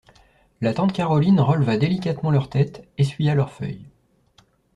[0.61, 3.85] La tante Caroline releva délicatement leurs têtes, essuya leurs feuilles.